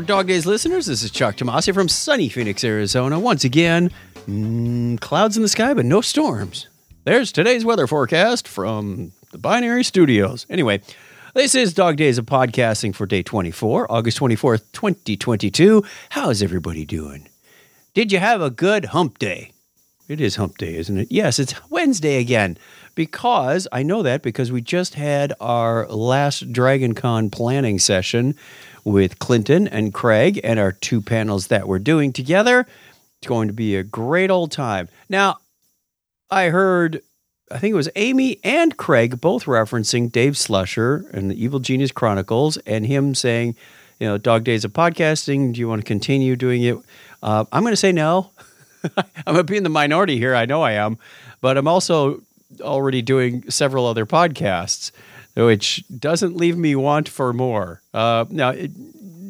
[0.00, 0.86] Dog Days listeners.
[0.86, 3.20] This is Chuck Tomasi from sunny Phoenix, Arizona.
[3.20, 3.90] Once again,
[4.26, 6.66] mm, clouds in the sky, but no storms.
[7.04, 10.46] There's today's weather forecast from the Binary Studios.
[10.48, 10.80] Anyway,
[11.34, 15.84] this is Dog Days of Podcasting for day 24, August 24th, 2022.
[16.08, 17.28] How's everybody doing?
[17.92, 19.51] Did you have a good hump day?
[20.12, 21.08] It is hump day, isn't it?
[21.10, 22.58] Yes, it's Wednesday again.
[22.94, 28.34] Because I know that because we just had our last Dragon Con planning session
[28.84, 32.66] with Clinton and Craig and our two panels that we're doing together.
[33.20, 34.90] It's going to be a great old time.
[35.08, 35.38] Now,
[36.30, 37.00] I heard,
[37.50, 41.90] I think it was Amy and Craig both referencing Dave Slusher and the Evil Genius
[41.90, 43.56] Chronicles and him saying,
[43.98, 46.76] you know, Dog Days of Podcasting, do you want to continue doing it?
[47.22, 48.30] Uh, I'm going to say no.
[49.26, 50.34] I'm to be in the minority here.
[50.34, 50.98] I know I am.
[51.40, 52.22] But I'm also
[52.60, 54.92] already doing several other podcasts
[55.34, 57.80] which doesn't leave me want for more.
[57.94, 58.70] Uh, now, it,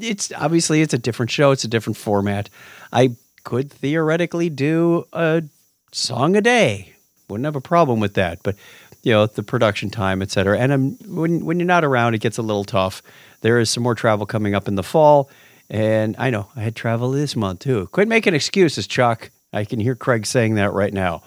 [0.00, 1.52] it's obviously it's a different show.
[1.52, 2.48] It's a different format.
[2.92, 5.44] I could theoretically do a
[5.92, 6.94] song a day.
[7.28, 8.40] Wouldn't have a problem with that.
[8.42, 8.56] But
[9.02, 10.58] you know, the production time, et cetera.
[10.58, 13.02] And I'm, when when you're not around, it gets a little tough.
[13.40, 15.28] There is some more travel coming up in the fall,
[15.68, 17.88] and I know I had travel this month too.
[17.92, 19.30] Quit making excuses, Chuck.
[19.52, 21.22] I can hear Craig saying that right now.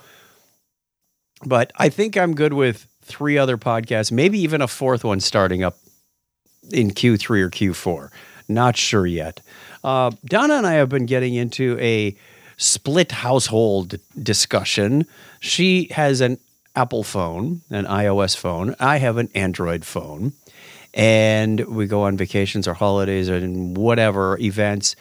[1.45, 5.63] But I think I'm good with three other podcasts, maybe even a fourth one starting
[5.63, 5.77] up
[6.71, 8.09] in Q3 or Q4.
[8.47, 9.41] Not sure yet.
[9.83, 12.15] Uh, Donna and I have been getting into a
[12.57, 15.05] split household discussion.
[15.39, 16.39] She has an
[16.75, 18.75] Apple phone, an iOS phone.
[18.79, 20.33] I have an Android phone.
[20.93, 24.95] And we go on vacations or holidays or whatever events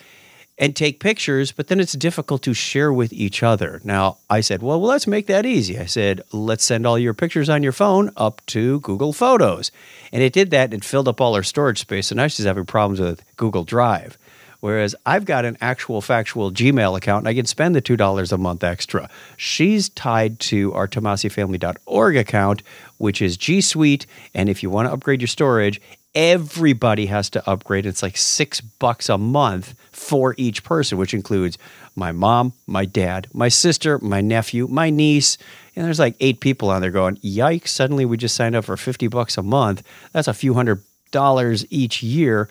[0.57, 3.81] and take pictures, but then it's difficult to share with each other.
[3.83, 5.79] Now, I said, well, well, let's make that easy.
[5.79, 9.73] I said, let's send all your pictures on your phone up to Google Photos.
[10.13, 12.09] And it did that and it filled up all our storage space.
[12.09, 14.17] So now she's having problems with Google Drive.
[14.65, 18.39] Whereas I've got an actual factual Gmail account and I can spend the $2 a
[18.39, 19.11] month extra.
[19.37, 22.63] She's tied to our TomasiFamily.org account,
[22.97, 24.07] which is G Suite.
[24.33, 25.83] And if you want to upgrade your storage,
[26.15, 27.85] everybody has to upgrade.
[27.85, 31.59] It's like six bucks a month for each person, which includes
[31.95, 35.37] my mom, my dad, my sister, my nephew, my niece.
[35.77, 38.79] And there's like eight people on there going, yikes, suddenly we just signed up for
[38.79, 39.83] 50 bucks a month.
[40.13, 42.49] That's a few hundred dollars each year.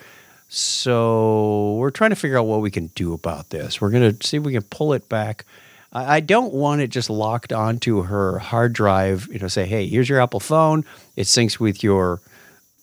[0.55, 3.81] So we're trying to figure out what we can do about this.
[3.81, 5.45] We're going to see if we can pull it back.
[5.91, 10.07] I don't want it just locked onto her hard drive, you know, say, hey, here's
[10.07, 10.85] your Apple phone.
[11.15, 12.21] It syncs with your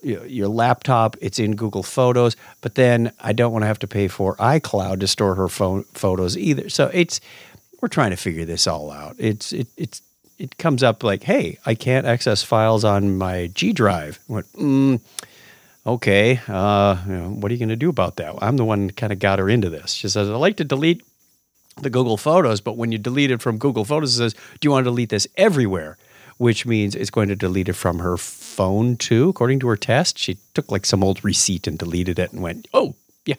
[0.03, 4.09] your laptop, it's in Google Photos, but then I don't want to have to pay
[4.09, 6.71] for iCloud to store her phone photos either.
[6.71, 7.21] So it's
[7.81, 9.15] we're trying to figure this all out.
[9.19, 10.03] It's it it's
[10.39, 14.19] it comes up like, hey, I can't access files on my G drive.
[14.29, 15.01] I went, mm,
[15.87, 18.35] okay, uh, you know, what are you going to do about that?
[18.41, 19.93] I'm the one kind of got her into this.
[19.93, 21.03] She says, I like to delete
[21.81, 24.71] the Google Photos, but when you delete it from Google Photos, it says, do you
[24.71, 25.97] want to delete this everywhere?
[26.37, 30.19] Which means it's going to delete it from her phone too, according to her test.
[30.19, 33.37] She took like some old receipt and deleted it and went, oh, yeah.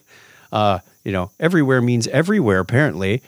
[0.51, 3.23] Uh, you know, everywhere means everywhere, apparently.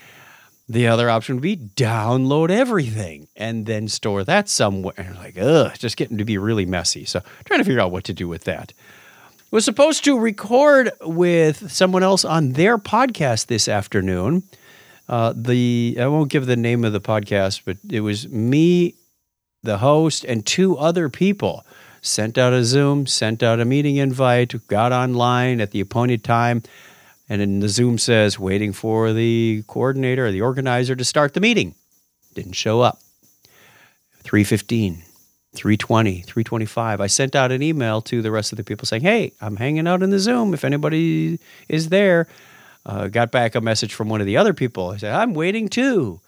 [0.70, 5.16] The other option would be download everything and then store that somewhere.
[5.18, 7.06] Like, ugh, just getting to be really messy.
[7.06, 8.74] So trying to figure out what to do with that.
[9.54, 14.42] Was supposed to record with someone else on their podcast this afternoon.
[15.08, 18.96] Uh, the I won't give the name of the podcast, but it was me,
[19.62, 21.68] the host, and two other people
[22.02, 26.64] sent out a Zoom, sent out a meeting invite, got online at the appointed time,
[27.30, 31.42] and then the Zoom says, waiting for the coordinator or the organizer to start the
[31.42, 31.76] meeting.
[32.34, 33.02] Didn't show up.
[34.24, 35.04] 315,
[35.56, 37.02] 320, 325.
[37.02, 39.88] I sent out an email to the rest of the people saying, hey, I'm hanging
[39.88, 40.54] out in the Zoom.
[40.54, 42.28] If anybody is there,
[42.86, 44.90] uh, got back a message from one of the other people.
[44.90, 46.22] I said, I'm waiting too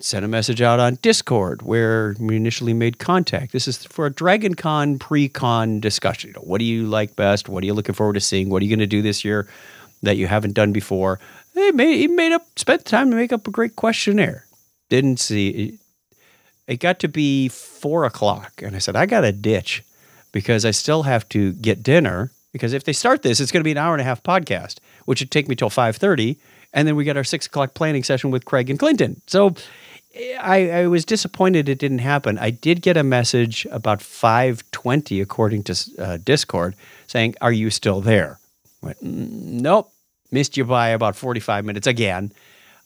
[0.00, 3.52] sent a message out on Discord where we initially made contact.
[3.52, 6.28] This is for a Dragon Con pre con discussion.
[6.28, 7.48] You know, what do you like best?
[7.48, 8.48] What are you looking forward to seeing?
[8.48, 9.48] What are you going to do this year
[10.02, 11.20] that you haven't done before?
[11.54, 14.46] He made, he made up, spent time to make up a great questionnaire.
[14.88, 15.78] Didn't see
[16.66, 19.82] it got to be four o'clock, and I said, I got a ditch
[20.30, 22.30] because I still have to get dinner.
[22.52, 24.76] Because if they start this, it's going to be an hour and a half podcast,
[25.06, 26.38] which would take me till five thirty,
[26.74, 29.22] and then we got our six o'clock planning session with Craig and Clinton.
[29.26, 29.54] So
[30.40, 32.38] I, I, was disappointed it didn't happen.
[32.38, 36.74] I did get a message about 5:20, according to uh, Discord,
[37.06, 38.38] saying, "Are you still there?"
[38.82, 39.90] I went, nope,
[40.30, 42.32] missed you by about 45 minutes again.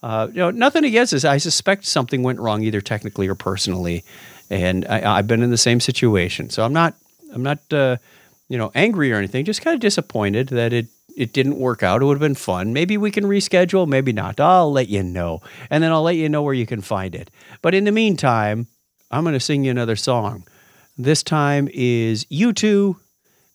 [0.03, 1.25] Uh, you know, nothing against this.
[1.25, 4.05] I suspect something went wrong, either technically or personally,
[4.51, 6.51] and I, have been in the same situation.
[6.51, 6.95] So I'm not,
[7.33, 7.97] I'm not, uh,
[8.49, 9.45] you know, angry or anything.
[9.45, 12.03] Just kind of disappointed that it it didn't work out.
[12.03, 12.75] It would have been fun.
[12.75, 14.39] Maybe we can reschedule, maybe not.
[14.39, 15.41] I'll let you know.
[15.71, 17.31] And then I'll let you know where you can find it.
[17.63, 18.67] But in the meantime,
[19.11, 20.47] I'm going to sing you another song.
[20.99, 22.97] This time is U2,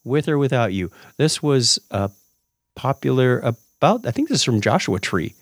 [0.03, 0.91] with or without you.
[1.17, 2.09] This was a
[2.75, 5.35] popular about I think this is from Joshua Tree,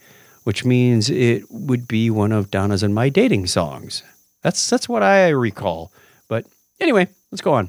[0.44, 4.02] which means it would be one of Donna's and my dating songs.
[4.42, 5.92] That's that's what I recall.
[6.28, 6.46] But
[6.80, 7.68] anyway, let's go on.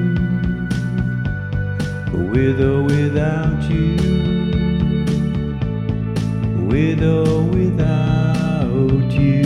[2.31, 3.97] with or without you,
[6.65, 9.43] with or without you.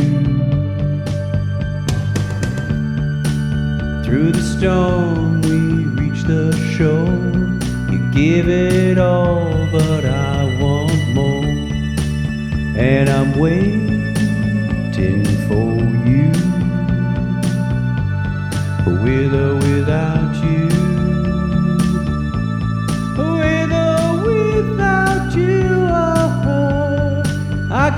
[4.03, 5.57] Through the storm, we
[5.99, 7.23] reach the shore.
[7.91, 11.45] You give it all, but I want more,
[12.77, 15.84] and I'm waiting for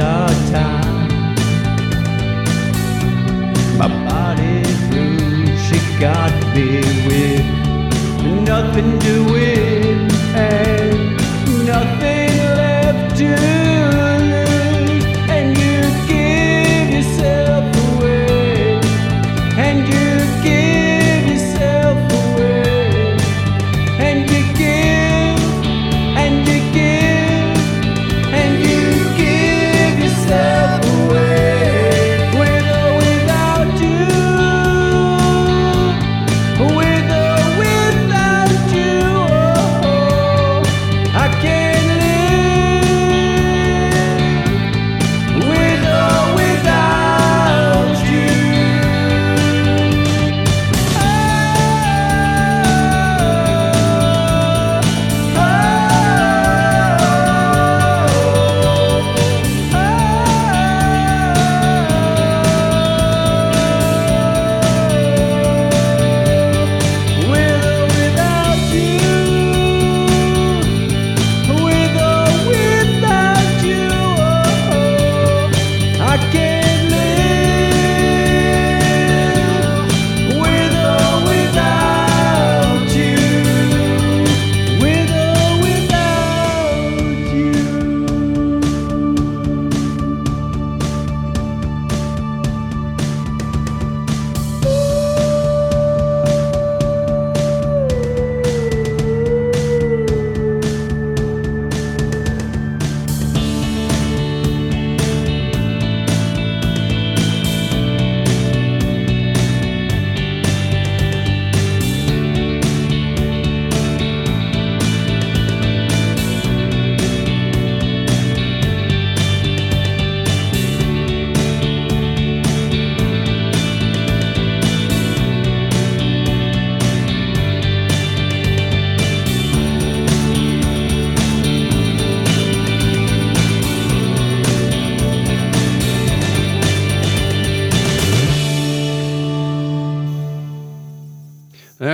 [0.00, 0.80] Tied,
[3.76, 5.46] my body through.
[5.58, 7.44] She got me with
[8.48, 11.16] nothing to win and
[11.66, 13.49] nothing left to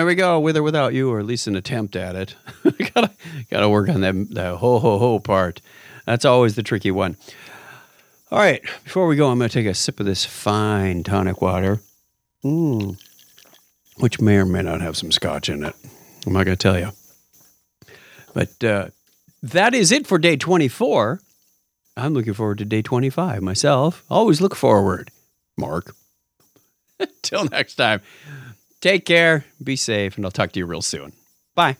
[0.06, 2.34] we go, with or without you, or at least an attempt at it.
[2.94, 3.10] gotta
[3.50, 5.60] gotta work on that that ho ho ho part.
[6.06, 7.16] That's always the tricky one.
[8.30, 11.80] All right, before we go, I'm to take a sip of this fine tonic water,
[12.44, 13.00] mm.
[13.98, 15.74] which may or may not have some scotch in it.
[16.26, 16.90] I'm not to tell you.
[18.34, 18.88] But uh,
[19.42, 21.20] that is it for day 24.
[21.96, 24.04] I'm looking forward to day 25 myself.
[24.10, 25.10] Always look forward,
[25.56, 25.94] Mark.
[27.22, 28.02] Till next time,
[28.80, 31.12] take care, be safe, and I'll talk to you real soon.
[31.54, 31.76] Bye.